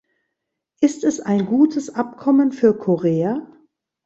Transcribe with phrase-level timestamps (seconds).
[0.79, 3.45] Ist es ein gutes Abkommen für Korea?